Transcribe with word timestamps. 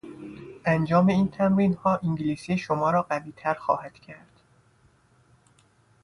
انجام 0.65 1.07
این 1.07 1.27
تمرینها 1.29 1.97
انگلیسی 2.03 2.57
شما 2.57 2.91
را 2.91 3.01
قویتر 3.01 3.53
خواهد 3.53 3.93
کرد. 3.93 4.41